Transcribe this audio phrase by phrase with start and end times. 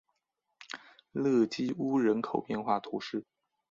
[1.11, 3.23] 勒基乌人口变化图示